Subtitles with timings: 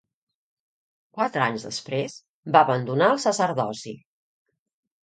[1.17, 2.17] Quatre anys després
[2.57, 3.97] va abandonar el sacerdoci.